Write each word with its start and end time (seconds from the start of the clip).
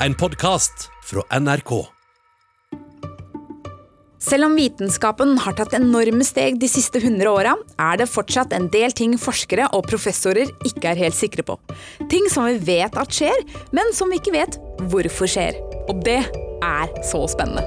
En 0.00 0.14
podkast 0.14 0.90
fra 1.04 1.22
NRK. 1.40 1.70
Selv 4.20 4.44
om 4.44 4.56
vitenskapen 4.58 5.38
har 5.40 5.54
tatt 5.56 5.72
enorme 5.78 6.24
steg 6.26 6.58
de 6.60 6.68
siste 6.68 7.00
100 7.00 7.30
åra, 7.30 7.54
er 7.80 8.02
det 8.02 8.08
fortsatt 8.12 8.52
en 8.52 8.68
del 8.74 8.92
ting 8.92 9.14
forskere 9.16 9.70
og 9.72 9.88
professorer 9.88 10.52
ikke 10.68 10.90
er 10.92 11.00
helt 11.00 11.16
sikre 11.16 11.46
på. 11.48 11.56
Ting 12.12 12.28
som 12.32 12.44
vi 12.44 12.58
vet 12.74 12.98
at 13.00 13.16
skjer, 13.16 13.46
men 13.72 13.94
som 13.96 14.12
vi 14.12 14.20
ikke 14.20 14.36
vet 14.36 14.60
hvorfor 14.92 15.32
skjer. 15.32 15.56
Og 15.88 16.04
det 16.04 16.20
er 16.26 17.00
så 17.06 17.24
spennende. 17.32 17.64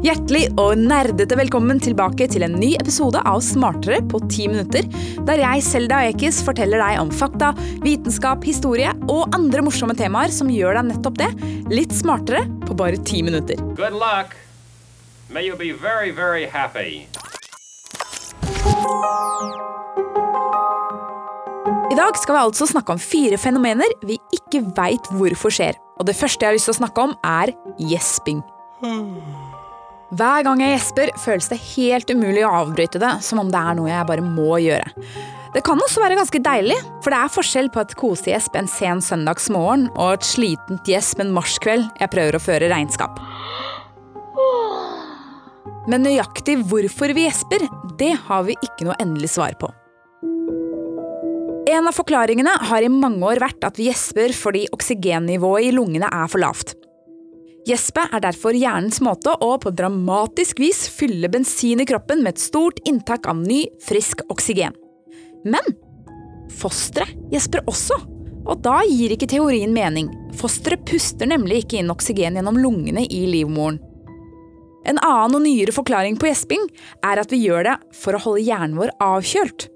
Hjertelig 0.00 0.46
og 0.56 0.78
nerdete 0.80 1.36
velkommen 1.36 1.76
tilbake 1.84 2.24
til 2.32 2.40
en 2.46 2.54
ny 2.56 2.70
episode 2.80 3.20
av 3.28 3.42
Smartere 3.44 3.98
på 4.08 4.16
ti 4.32 4.46
minutter, 4.48 4.86
der 5.28 5.42
jeg, 5.42 5.64
Selda 5.66 5.98
Ekiz, 6.08 6.38
forteller 6.40 6.80
deg 6.80 7.02
om 7.02 7.10
fakta, 7.12 7.50
vitenskap, 7.84 8.40
historie 8.48 8.94
og 9.12 9.36
andre 9.36 9.60
morsomme 9.66 9.92
temaer 9.98 10.32
som 10.32 10.48
gjør 10.48 10.78
deg 10.78 10.88
nettopp 10.88 11.20
det, 11.20 11.28
litt 11.68 11.92
smartere 11.92 12.46
på 12.64 12.78
bare 12.80 12.96
ti 13.04 13.20
minutter. 13.26 13.60
Good 13.76 13.98
luck. 14.00 14.32
May 15.28 15.44
you 15.44 15.60
be 15.60 15.76
very, 15.76 16.16
very 16.16 16.48
happy. 16.48 17.04
I 21.92 22.00
dag 22.00 22.16
skal 22.16 22.38
vi 22.38 22.44
altså 22.46 22.72
snakke 22.72 22.96
om 22.96 23.04
fire 23.04 23.36
fenomener 23.36 24.00
vi 24.08 24.16
ikke 24.32 24.64
veit 24.80 25.12
hvorfor 25.12 25.52
skjer. 25.52 25.76
Og 26.00 26.08
det 26.08 26.16
første 26.16 26.40
jeg 26.40 26.54
har 26.54 26.56
lyst 26.56 26.72
til 26.72 26.78
å 26.78 26.80
snakke 26.80 27.08
om, 27.10 27.16
er 27.20 27.52
gjesping. 27.92 28.40
Hver 30.10 30.42
gang 30.42 30.58
jeg 30.58 30.72
gjesper, 30.74 31.10
føles 31.22 31.46
det 31.52 31.60
helt 31.76 32.08
umulig 32.10 32.42
å 32.42 32.54
avbryte 32.64 32.98
det, 32.98 33.12
som 33.22 33.38
om 33.38 33.50
det 33.52 33.60
er 33.60 33.76
noe 33.78 33.92
jeg 33.92 34.08
bare 34.08 34.24
må 34.26 34.56
gjøre. 34.58 34.90
Det 35.54 35.62
kan 35.66 35.78
også 35.82 36.02
være 36.02 36.16
ganske 36.18 36.40
deilig, 36.42 36.78
for 37.02 37.14
det 37.14 37.20
er 37.20 37.32
forskjell 37.34 37.70
på 37.74 37.82
et 37.82 37.94
kosegjesp 37.98 38.58
en 38.58 38.70
sen 38.70 39.02
søndagsmorgen 39.02 39.86
og 39.92 40.16
et 40.16 40.26
slitent 40.26 40.90
gjesp 40.90 41.22
en 41.22 41.30
marskveld 41.34 41.86
jeg 42.02 42.10
prøver 42.10 42.38
å 42.38 42.42
føre 42.42 42.70
regnskap. 42.70 43.22
Men 45.90 46.02
nøyaktig 46.06 46.58
hvorfor 46.70 47.14
vi 47.14 47.28
gjesper, 47.28 47.66
det 47.98 48.12
har 48.26 48.44
vi 48.50 48.58
ikke 48.66 48.90
noe 48.90 48.98
endelig 49.02 49.32
svar 49.36 49.54
på. 49.62 49.70
En 51.70 51.86
av 51.86 51.94
forklaringene 51.94 52.56
har 52.66 52.82
i 52.82 52.90
mange 52.90 53.22
år 53.30 53.42
vært 53.42 53.62
at 53.66 53.78
vi 53.78 53.86
gjesper 53.86 54.34
fordi 54.34 54.66
oksygennivået 54.74 55.70
i 55.70 55.74
lungene 55.74 56.10
er 56.10 56.30
for 56.30 56.42
lavt. 56.42 56.79
Gjespet 57.68 58.14
er 58.14 58.22
derfor 58.24 58.56
hjernens 58.56 59.02
måte 59.04 59.34
å 59.44 59.50
på 59.60 59.72
dramatisk 59.76 60.62
vis 60.62 60.86
fylle 60.88 61.28
bensin 61.32 61.82
i 61.82 61.86
kroppen 61.88 62.22
med 62.24 62.34
et 62.34 62.42
stort 62.42 62.80
inntak 62.88 63.28
av 63.28 63.36
ny, 63.36 63.66
frisk 63.84 64.22
oksygen. 64.32 64.76
Men 65.44 65.76
fosteret 66.56 67.12
gjesper 67.32 67.62
også, 67.68 67.98
og 68.48 68.62
da 68.64 68.80
gir 68.88 69.12
ikke 69.12 69.28
teorien 69.28 69.74
mening. 69.76 70.08
Fosteret 70.40 70.86
puster 70.88 71.28
nemlig 71.28 71.64
ikke 71.64 71.82
inn 71.82 71.92
oksygen 71.92 72.38
gjennom 72.38 72.58
lungene 72.60 73.04
i 73.04 73.26
livmoren. 73.28 73.80
En 74.88 74.96
annen 75.04 75.36
og 75.36 75.44
nyere 75.44 75.74
forklaring 75.76 76.16
på 76.16 76.30
gjesping 76.30 76.64
er 77.04 77.20
at 77.20 77.32
vi 77.32 77.42
gjør 77.44 77.66
det 77.68 77.76
for 78.00 78.16
å 78.16 78.22
holde 78.24 78.46
hjernen 78.46 78.78
vår 78.80 78.94
avkjølt. 79.04 79.68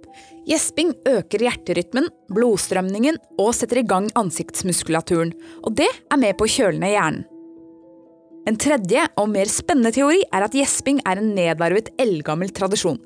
Gjesping 0.49 0.95
øker 1.09 1.45
hjerterytmen, 1.45 2.09
blodstrømningen 2.33 3.21
og 3.41 3.53
setter 3.57 3.81
i 3.81 3.87
gang 3.89 4.09
ansiktsmuskulaturen, 4.17 5.37
og 5.65 5.77
det 5.77 5.89
er 5.93 6.21
med 6.21 6.37
på 6.41 6.49
å 6.49 6.55
kjøle 6.57 6.81
ned 6.81 6.97
hjernen. 6.97 7.31
En 8.45 8.59
tredje 8.61 9.07
og 9.17 9.31
mer 9.33 9.49
spennende 9.49 9.95
teori 9.97 10.21
er 10.29 10.45
at 10.45 10.55
gjesping 10.57 10.99
er 11.09 11.21
en 11.21 11.31
nedarvet 11.37 11.89
eldgammel 12.01 12.51
tradisjon. 12.53 12.99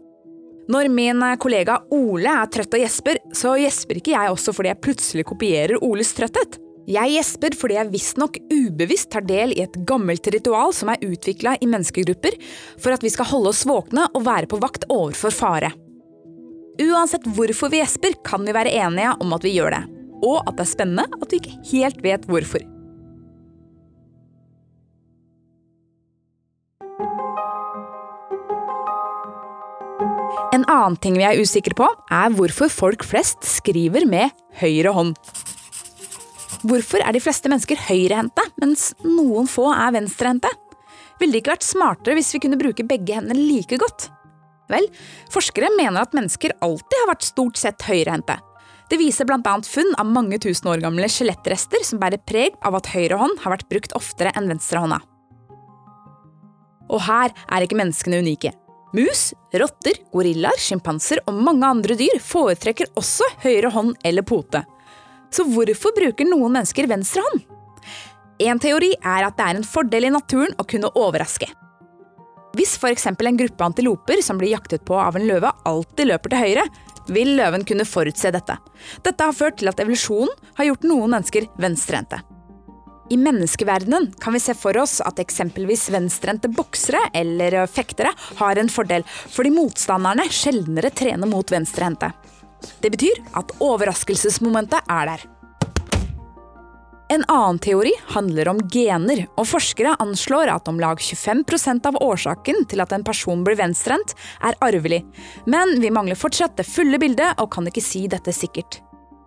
Når 0.69 0.89
min 0.93 1.23
kollega 1.41 1.79
Ole 1.95 2.33
er 2.43 2.49
trøtt 2.53 2.75
og 2.77 2.83
gjesper, 2.83 3.21
så 3.33 3.55
gjesper 3.57 4.01
ikke 4.01 4.13
jeg 4.13 4.33
også 4.35 4.53
fordi 4.53 4.73
jeg 4.73 4.83
plutselig 4.85 5.25
kopierer 5.31 5.79
Oles 5.85 6.11
trøtthet. 6.17 6.59
Jeg 6.89 7.13
gjesper 7.15 7.55
fordi 7.57 7.77
jeg 7.77 7.93
visstnok 7.93 8.39
ubevisst 8.51 9.11
tar 9.13 9.25
del 9.29 9.53
i 9.55 9.63
et 9.65 9.77
gammelt 9.89 10.27
ritual 10.33 10.73
som 10.77 10.91
er 10.93 11.05
utvikla 11.05 11.55
i 11.61 11.69
menneskegrupper 11.69 12.39
for 12.81 12.97
at 12.97 13.05
vi 13.05 13.13
skal 13.13 13.29
holde 13.29 13.53
oss 13.53 13.67
våkne 13.69 14.07
og 14.09 14.25
være 14.27 14.49
på 14.51 14.61
vakt 14.61 14.89
overfor 14.93 15.35
fare. 15.37 15.71
Uansett 16.79 17.27
hvorfor 17.37 17.71
vi 17.73 17.83
gjesper, 17.83 18.17
kan 18.25 18.45
vi 18.47 18.57
være 18.57 18.75
enige 18.81 19.15
om 19.23 19.37
at 19.37 19.45
vi 19.45 19.55
gjør 19.57 19.77
det. 19.77 19.85
Og 20.25 20.43
at 20.45 20.57
det 20.59 20.65
er 20.65 20.73
spennende 20.73 21.07
at 21.23 21.31
vi 21.31 21.41
ikke 21.43 21.57
helt 21.73 22.03
vet 22.05 22.27
hvorfor. 22.31 22.65
Annen 30.69 30.97
ting 31.01 31.17
vi 31.19 31.27
er 31.27 31.41
usikre 31.41 31.77
på, 31.79 31.89
er 32.13 32.35
hvorfor 32.37 32.71
folk 32.73 33.05
flest 33.07 33.47
skriver 33.47 34.07
med 34.09 34.35
høyre 34.61 34.93
hånd. 34.95 35.15
Hvorfor 36.69 37.03
er 37.05 37.15
de 37.15 37.23
fleste 37.23 37.51
mennesker 37.51 37.79
høyrehendte, 37.89 38.43
mens 38.61 38.91
noen 39.05 39.47
få 39.51 39.69
er 39.73 39.95
venstrehendte? 39.95 40.51
Ville 41.19 41.35
det 41.35 41.43
ikke 41.43 41.55
vært 41.57 41.67
smartere 41.67 42.19
hvis 42.19 42.33
vi 42.35 42.43
kunne 42.43 42.59
bruke 42.61 42.87
begge 42.87 43.19
hendene 43.19 43.39
like 43.39 43.79
godt? 43.81 44.09
Vel, 44.69 44.85
forskere 45.33 45.71
mener 45.79 46.03
at 46.03 46.15
mennesker 46.17 46.55
alltid 46.65 47.03
har 47.03 47.11
vært 47.13 47.27
stort 47.27 47.59
sett 47.61 47.87
høyrehendte. 47.89 48.37
Det 48.89 48.99
viser 49.01 49.29
bl.a. 49.29 49.55
funn 49.69 49.95
av 50.01 50.09
mange 50.09 50.39
tusen 50.41 50.71
år 50.73 50.83
gamle 50.85 51.09
skjelettrester 51.13 51.85
som 51.85 52.01
bærer 52.01 52.21
preg 52.25 52.57
av 52.65 52.79
at 52.79 52.89
høyre 52.95 53.19
hånd 53.21 53.41
har 53.45 53.57
vært 53.57 53.69
brukt 53.71 53.95
oftere 53.99 54.33
enn 54.37 54.49
venstrehånda. 54.49 55.01
Og 56.89 57.05
her 57.05 57.35
er 57.53 57.65
ikke 57.65 57.77
menneskene 57.77 58.23
unike. 58.25 58.55
Mus, 58.97 59.35
rotter, 59.53 59.99
gorillaer, 60.15 60.57
sjimpanser 60.57 61.21
og 61.29 61.37
mange 61.45 61.67
andre 61.69 61.97
dyr 61.99 62.21
foretrekker 62.25 62.89
også 62.97 63.27
høyre 63.43 63.69
hånd 63.75 63.95
eller 64.09 64.25
pote. 64.25 64.63
Så 65.29 65.45
hvorfor 65.45 65.93
bruker 65.97 66.29
noen 66.29 66.55
mennesker 66.57 66.89
venstre 66.89 67.25
hånd? 67.27 67.45
En 68.49 68.61
teori 68.63 68.95
er 68.97 69.27
at 69.27 69.37
det 69.37 69.45
er 69.45 69.59
en 69.59 69.67
fordel 69.67 70.09
i 70.09 70.15
naturen 70.15 70.55
å 70.57 70.65
kunne 70.69 70.93
overraske. 70.97 71.51
Hvis 72.57 72.79
f.eks. 72.81 73.11
en 73.11 73.41
gruppe 73.43 73.67
antiloper 73.67 74.23
som 74.25 74.39
blir 74.41 74.55
jaktet 74.55 74.87
på 74.89 74.97
av 74.97 75.19
en 75.19 75.27
løve, 75.29 75.53
alltid 75.69 76.09
løper 76.09 76.33
til 76.33 76.45
høyre, 76.47 76.65
vil 77.13 77.35
løven 77.37 77.65
kunne 77.69 77.87
forutse 77.89 78.33
dette. 78.33 78.57
Dette 79.05 79.29
har 79.29 79.37
ført 79.37 79.61
til 79.61 79.69
at 79.69 79.81
evolusjonen 79.85 80.33
har 80.57 80.71
gjort 80.71 80.89
noen 80.89 81.13
mennesker 81.13 81.49
venstrehendte. 81.61 82.23
I 83.09 83.17
menneskeverdenen 83.17 84.13
kan 84.21 84.33
vi 84.33 84.41
se 84.41 84.55
for 84.55 84.77
oss 84.77 84.99
at 85.01 85.21
eksempelvis 85.23 85.87
venstrehendte 85.91 86.51
boksere 86.53 87.01
eller 87.17 87.63
fektere 87.67 88.13
har 88.37 88.61
en 88.61 88.69
fordel, 88.69 89.07
fordi 89.09 89.53
motstanderne 89.55 90.29
sjeldnere 90.29 90.91
trener 90.91 91.31
mot 91.31 91.53
venstrehendte. 91.53 92.13
Det 92.83 92.91
betyr 92.93 93.23
at 93.39 93.55
overraskelsesmomentet 93.65 94.93
er 94.93 95.13
der. 95.13 95.27
En 97.09 97.25
annen 97.33 97.59
teori 97.65 97.95
handler 98.13 98.51
om 98.51 98.59
gener, 98.69 99.23
og 99.41 99.47
forskere 99.49 99.95
anslår 100.03 100.51
at 100.53 100.69
om 100.69 100.77
lag 100.81 101.01
25% 101.01 101.89
av 101.89 101.97
årsaken 102.05 102.67
til 102.69 102.85
at 102.85 102.93
en 102.93 103.07
person 103.07 103.47
blir 103.47 103.57
venstrehendt, 103.57 104.13
er 104.45 104.59
arvelig. 104.61 105.01
Men 105.49 105.79
vi 105.81 105.89
mangler 105.95 106.21
fortsatt 106.21 106.59
det 106.61 106.69
fulle 106.69 107.01
bildet 107.01 107.41
og 107.41 107.49
kan 107.55 107.71
ikke 107.71 107.85
si 107.85 108.05
dette 108.13 108.35
sikkert. 108.37 108.83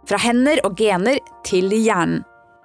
Fra 0.05 0.21
hender 0.21 0.61
og 0.67 0.77
gener 0.77 1.17
til 1.47 1.73
hjernen. 1.73 2.21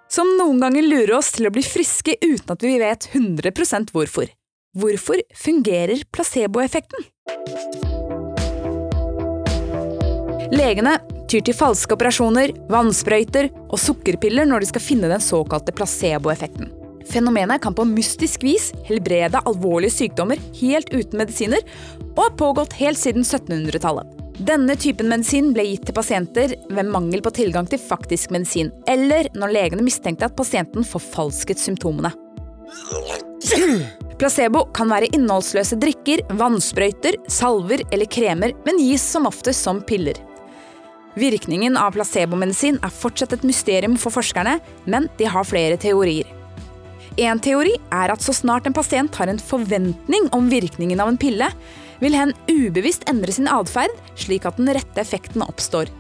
Som 0.08 0.36
noen 0.38 0.60
ganger 0.62 0.86
lurer 0.86 1.16
oss 1.18 1.32
til 1.34 1.48
å 1.48 1.52
bli 1.54 1.64
friske 1.66 2.14
uten 2.22 2.54
at 2.54 2.62
vi 2.62 2.76
vet 2.78 3.08
100% 3.10 3.90
hvorfor. 3.94 4.30
Hvorfor 4.76 5.22
fungerer 5.34 6.04
placeboeffekten? 6.14 7.06
Legene 10.54 10.94
tyr 11.26 11.42
til 11.42 11.56
falske 11.58 11.96
operasjoner, 11.96 12.52
vannsprøyter 12.70 13.48
og 13.66 13.80
sukkerpiller 13.82 14.46
når 14.46 14.62
de 14.62 14.70
skal 14.70 14.84
finne 14.84 15.10
den 15.10 15.24
såkalte 15.24 15.74
placeboeffekten. 15.74 16.70
Fenomenet 17.06 17.62
kan 17.62 17.74
på 17.74 17.86
mystisk 17.86 18.46
vis 18.46 18.70
helbrede 18.86 19.42
alvorlige 19.46 19.94
sykdommer 19.94 20.42
helt 20.60 20.90
uten 20.94 21.18
medisiner, 21.22 21.66
og 22.14 22.22
har 22.22 22.38
pågått 22.38 22.78
helt 22.78 22.98
siden 22.98 23.26
1700-tallet. 23.26 24.15
Denne 24.36 24.74
typen 24.76 25.08
medisin 25.08 25.54
ble 25.56 25.64
gitt 25.64 25.86
til 25.88 25.96
pasienter 25.96 26.52
ved 26.68 26.88
mangel 26.92 27.22
på 27.24 27.32
tilgang 27.38 27.68
til 27.70 27.80
faktisk 27.80 28.34
medisin, 28.34 28.68
eller 28.84 29.30
når 29.32 29.54
legene 29.54 29.84
mistenkte 29.86 30.28
at 30.28 30.36
pasienten 30.36 30.84
forfalsket 30.84 31.60
symptomene. 31.62 32.10
Placebo 34.20 34.66
kan 34.76 34.92
være 34.92 35.08
innholdsløse 35.16 35.78
drikker, 35.80 36.20
vannsprøyter, 36.36 37.16
salver 37.32 37.80
eller 37.88 38.08
kremer, 38.12 38.52
men 38.68 38.80
gis 38.82 39.04
som 39.04 39.28
oftest 39.28 39.64
som 39.64 39.80
piller. 39.88 40.20
Virkningen 41.16 41.78
av 41.80 41.94
placebomedisin 41.96 42.76
er 42.84 42.92
fortsatt 42.92 43.32
et 43.38 43.48
mysterium 43.48 43.96
for 43.96 44.12
forskerne, 44.12 44.58
men 44.84 45.08
de 45.16 45.32
har 45.32 45.48
flere 45.48 45.80
teorier. 45.80 46.28
En 47.16 47.40
teori 47.40 47.72
er 47.88 48.12
at 48.12 48.20
så 48.20 48.34
snart 48.36 48.68
en 48.68 48.76
pasient 48.76 49.16
har 49.16 49.32
en 49.32 49.40
forventning 49.40 50.28
om 50.36 50.50
virkningen 50.52 51.00
av 51.00 51.08
en 51.08 51.20
pille, 51.20 51.48
vil 52.02 52.16
hen 52.16 52.34
ubevisst 52.50 53.06
endre 53.10 53.32
sin 53.32 53.48
atferd 53.50 53.94
slik 54.18 54.46
at 54.48 54.58
den 54.60 54.72
rette 54.76 55.02
effekten 55.02 55.44
oppstår. 55.44 55.90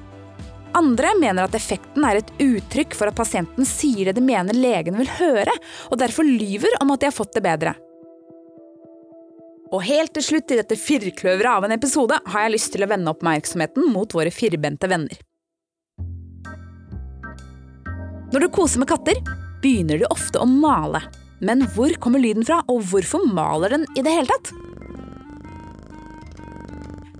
Andre 0.76 1.14
mener 1.16 1.46
at 1.46 1.56
effekten 1.56 2.04
er 2.04 2.20
et 2.20 2.32
uttrykk 2.42 2.94
for 2.98 3.08
at 3.08 3.16
pasienten 3.16 3.64
sier 3.68 4.10
det 4.10 4.18
de 4.18 4.24
mener 4.24 4.56
legen 4.56 4.98
vil 4.98 5.08
høre, 5.18 5.54
og 5.88 6.00
derfor 6.02 6.26
lyver 6.26 6.76
om 6.82 6.92
at 6.92 7.00
de 7.00 7.08
har 7.08 7.16
fått 7.16 7.32
det 7.38 7.44
bedre. 7.46 7.72
Og 9.74 9.82
helt 9.82 10.12
til 10.14 10.22
slutt 10.22 10.52
i 10.52 10.58
dette 10.60 10.78
firkløveret 10.78 11.48
av 11.50 11.64
en 11.66 11.74
episode 11.74 12.18
har 12.28 12.44
jeg 12.44 12.54
lyst 12.54 12.74
til 12.74 12.84
å 12.84 12.90
vende 12.90 13.10
oppmerksomheten 13.10 13.88
mot 13.92 14.12
våre 14.14 14.30
firbente 14.34 14.90
venner. 14.90 15.16
Når 18.34 18.42
du 18.42 18.48
koser 18.52 18.82
med 18.82 18.90
katter, 18.90 19.18
begynner 19.62 20.02
du 20.02 20.06
ofte 20.10 20.42
å 20.42 20.46
male. 20.50 21.00
Men 21.40 21.64
hvor 21.74 21.92
kommer 22.02 22.22
lyden 22.22 22.44
fra, 22.46 22.60
og 22.70 22.84
hvorfor 22.90 23.26
maler 23.32 23.76
den 23.76 23.88
i 23.96 24.04
det 24.04 24.12
hele 24.12 24.30
tatt? 24.30 24.52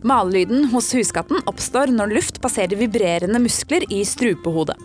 Malelyden 0.02 0.64
hos 0.64 0.92
huskatten 0.94 1.40
oppstår 1.46 1.90
når 1.94 2.12
luft 2.18 2.40
passerer 2.42 2.76
vibrerende 2.76 3.40
muskler 3.40 3.86
i 3.92 4.02
strupehodet. 4.04 4.76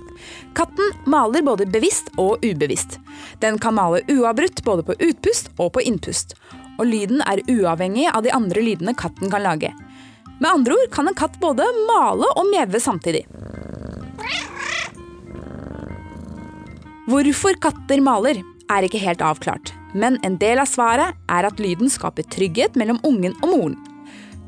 Katten 0.55 0.93
maler 1.09 1.43
både 1.43 1.67
bevisst 1.69 2.11
og 2.21 2.43
ubevisst. 2.45 2.99
Den 3.41 3.59
kan 3.59 3.75
male 3.75 4.01
uavbrutt 4.07 4.63
både 4.63 4.85
på 4.87 4.95
utpust 4.99 5.51
og 5.57 5.73
på 5.75 5.83
innpust. 5.83 6.35
Og 6.79 6.87
lyden 6.87 7.21
er 7.27 7.43
uavhengig 7.51 8.07
av 8.13 8.23
de 8.23 8.31
andre 8.33 8.63
lydene 8.63 8.95
katten 8.97 9.31
kan 9.31 9.43
lage. 9.43 9.73
Med 10.39 10.49
andre 10.49 10.79
ord 10.79 10.89
kan 10.93 11.07
en 11.07 11.17
katt 11.17 11.37
både 11.41 11.67
male 11.89 12.31
og 12.31 12.47
mjaue 12.49 12.81
samtidig. 12.81 13.25
Hvorfor 17.11 17.57
katter 17.59 18.01
maler, 18.01 18.39
er 18.71 18.85
ikke 18.87 19.01
helt 19.03 19.21
avklart. 19.25 19.73
Men 19.93 20.15
en 20.23 20.37
del 20.39 20.61
av 20.63 20.69
svaret 20.71 21.17
er 21.27 21.47
at 21.47 21.59
lyden 21.59 21.91
skaper 21.91 22.23
trygghet 22.31 22.77
mellom 22.79 23.01
ungen 23.03 23.35
og 23.41 23.49
moren. 23.51 23.90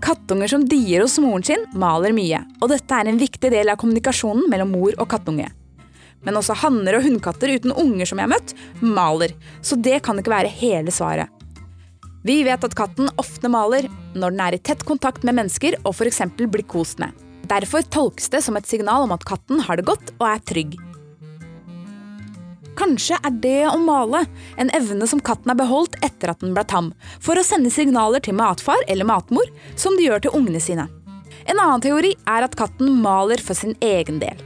Kattunger 0.04 0.48
som 0.52 0.66
dier 0.68 1.02
hos 1.02 1.16
moren 1.24 1.46
sin, 1.48 1.62
maler 1.80 2.12
mye, 2.16 2.42
og 2.60 2.74
dette 2.74 2.98
er 2.98 3.08
en 3.08 3.20
viktig 3.22 3.54
del 3.54 3.72
av 3.72 3.78
kommunikasjonen 3.80 4.50
mellom 4.52 4.74
mor 4.76 4.98
og 5.00 5.08
kattunge. 5.14 5.48
Men 6.28 6.40
også 6.40 6.58
hanner 6.60 6.98
og 6.98 7.06
hunnkatter 7.06 7.54
uten 7.56 7.72
unger 7.72 8.10
som 8.10 8.20
jeg 8.20 8.28
har 8.28 8.34
møtt, 8.34 8.54
maler, 8.84 9.32
så 9.64 9.80
det 9.80 10.02
kan 10.04 10.20
ikke 10.20 10.34
være 10.34 10.52
hele 10.60 10.92
svaret. 10.92 11.32
Vi 12.24 12.42
vet 12.44 12.64
at 12.64 12.76
katten 12.76 13.10
ofte 13.20 13.52
maler 13.52 13.88
når 14.16 14.36
den 14.36 14.44
er 14.44 14.56
i 14.56 14.62
tett 14.64 14.84
kontakt 14.88 15.24
med 15.28 15.36
mennesker 15.40 15.80
og 15.84 15.96
f.eks. 15.96 16.22
blir 16.40 16.68
kost 16.68 17.00
med. 17.04 17.12
Derfor 17.48 17.84
tolkes 17.84 18.32
det 18.32 18.44
som 18.44 18.60
et 18.60 18.68
signal 18.68 19.08
om 19.08 19.16
at 19.16 19.24
katten 19.28 19.64
har 19.68 19.80
det 19.80 19.88
godt 19.88 20.14
og 20.20 20.28
er 20.30 20.44
trygg. 20.48 20.78
Kanskje 22.80 23.20
er 23.22 23.36
det 23.44 23.60
å 23.70 23.78
male 23.78 24.24
en 24.58 24.72
evne 24.74 25.08
som 25.10 25.22
katten 25.22 25.52
har 25.52 25.60
beholdt 25.60 26.00
etter 26.06 26.32
at 26.34 26.42
den 26.42 26.56
ble 26.56 26.64
tam, 26.70 26.92
for 27.22 27.38
å 27.38 27.46
sende 27.46 27.72
signaler 27.74 28.24
til 28.24 28.38
matfar 28.38 28.82
eller 28.88 29.08
matmor, 29.08 29.50
som 29.76 29.98
de 29.98 30.08
gjør 30.08 30.26
til 30.26 30.38
ungene 30.40 30.62
sine. 30.64 30.88
En 31.46 31.60
annen 31.60 31.84
teori 31.84 32.14
er 32.30 32.46
at 32.46 32.56
katten 32.58 32.96
maler 33.04 33.42
for 33.44 33.58
sin 33.58 33.76
egen 33.84 34.22
del. 34.24 34.40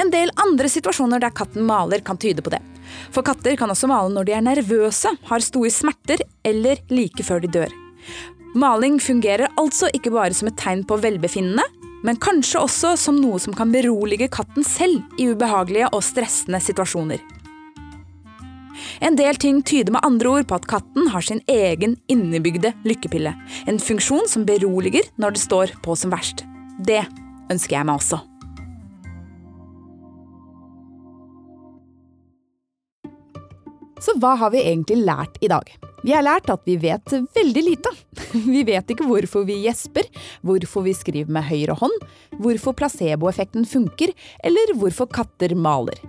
En 0.00 0.10
del 0.10 0.32
andre 0.42 0.70
situasjoner 0.70 1.22
der 1.22 1.34
katten 1.34 1.66
maler, 1.66 2.02
kan 2.02 2.18
tyde 2.18 2.42
på 2.42 2.52
det. 2.54 2.62
For 3.14 3.26
katter 3.26 3.56
kan 3.58 3.70
også 3.72 3.88
male 3.90 4.12
når 4.14 4.28
de 4.28 4.36
er 4.36 4.44
nervøse, 4.44 5.14
har 5.28 5.44
store 5.44 5.72
smerter 5.72 6.24
eller 6.46 6.80
like 6.90 7.26
før 7.26 7.42
de 7.44 7.50
dør. 7.58 7.74
Maling 8.54 9.00
fungerer 9.02 9.50
altså 9.58 9.88
ikke 9.94 10.12
bare 10.14 10.34
som 10.36 10.48
et 10.50 10.58
tegn 10.60 10.84
på 10.86 10.98
velbefinnende, 11.02 11.64
men 12.04 12.20
kanskje 12.20 12.60
også 12.60 12.92
som 13.00 13.16
noe 13.18 13.40
som 13.42 13.54
kan 13.56 13.72
berolige 13.72 14.28
katten 14.30 14.66
selv 14.66 15.02
i 15.18 15.30
ubehagelige 15.32 15.88
og 15.90 16.04
stressende 16.04 16.60
situasjoner. 16.62 17.22
En 19.04 19.16
del 19.18 19.38
ting 19.40 19.62
tyder 19.62 19.94
med 19.94 20.04
andre 20.06 20.36
ord 20.36 20.48
på 20.50 20.58
at 20.58 20.68
katten 20.70 21.10
har 21.14 21.24
sin 21.24 21.42
egen 21.50 21.96
innebygde 22.10 22.74
lykkepille. 22.86 23.34
En 23.70 23.80
funksjon 23.82 24.28
som 24.30 24.46
beroliger 24.48 25.08
når 25.20 25.36
det 25.36 25.44
står 25.46 25.74
på 25.84 25.96
som 25.98 26.14
verst. 26.14 26.46
Det 26.84 27.02
ønsker 27.52 27.78
jeg 27.78 27.88
meg 27.88 27.98
også. 27.98 28.20
Så 34.04 34.12
hva 34.20 34.34
har 34.36 34.52
vi 34.52 34.60
egentlig 34.60 35.00
lært 35.06 35.38
i 35.40 35.48
dag? 35.48 35.68
Vi 36.04 36.12
har 36.12 36.24
lært 36.26 36.50
at 36.52 36.66
vi 36.68 36.74
vet 36.76 37.14
veldig 37.32 37.62
lite. 37.64 37.92
Vi 38.54 38.64
vet 38.66 38.90
ikke 38.90 39.06
hvorfor 39.06 39.44
vi 39.46 39.60
gjesper, 39.62 40.08
hvorfor 40.42 40.82
vi 40.84 40.92
skriver 40.96 41.30
med 41.32 41.46
høyre 41.46 41.76
hånd, 41.78 41.94
hvorfor 42.42 42.74
placeboeffekten 42.76 43.64
funker, 43.68 44.10
eller 44.44 44.74
hvorfor 44.80 45.06
katter 45.06 45.54
maler. 45.54 46.00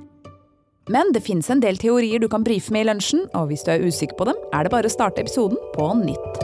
Men 0.86 1.10
det 1.14 1.24
finnes 1.26 1.50
en 1.50 1.62
del 1.64 1.80
teorier 1.82 2.22
du 2.22 2.28
kan 2.30 2.44
brife 2.46 2.74
med 2.74 2.86
i 2.86 2.90
lunsjen, 2.92 3.26
og 3.34 3.50
hvis 3.50 3.66
du 3.66 3.72
er 3.74 3.86
usikker 3.86 4.18
på 4.20 4.28
dem, 4.30 4.38
er 4.54 4.66
det 4.66 4.74
bare 4.74 4.90
å 4.90 4.94
starte 4.94 5.24
episoden 5.26 5.58
på 5.74 5.88
nytt. 5.98 6.44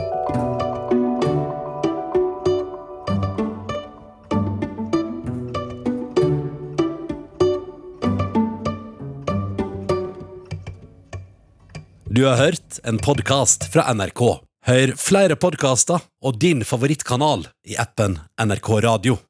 Du 12.12 12.26
har 12.26 12.36
hørt 12.36 12.82
en 12.84 12.98
podkast 12.98 13.70
fra 13.72 13.86
NRK. 13.94 14.26
Hør 14.66 14.92
flere 15.00 15.38
podkaster 15.38 16.02
og 16.22 16.42
din 16.42 16.66
favorittkanal 16.66 17.46
i 17.66 17.78
appen 17.80 18.18
NRK 18.42 18.74
Radio. 18.84 19.22